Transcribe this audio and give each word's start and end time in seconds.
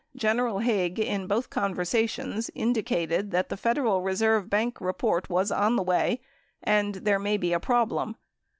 General 0.15 0.57
Haig 0.57 0.99
in 0.99 1.27
both 1.27 1.51
conversa 1.51 2.09
tions 2.09 2.49
indicated 2.55 3.29
that 3.29 3.49
the 3.49 3.55
Federal 3.55 4.01
Reserve 4.01 4.49
Bank 4.49 4.81
report 4.81 5.29
was 5.29 5.51
on 5.51 5.75
the 5.75 5.83
way 5.83 6.21
and 6.63 6.95
"there 6.95 7.19
may 7.19 7.37
be 7.37 7.53
a 7.53 7.59
problem." 7.59 8.15